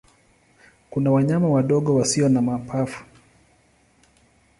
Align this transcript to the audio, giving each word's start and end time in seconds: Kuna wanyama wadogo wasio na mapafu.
Kuna 0.89 1.11
wanyama 1.11 1.49
wadogo 1.49 1.95
wasio 1.95 2.29
na 2.29 2.41
mapafu. 2.41 3.05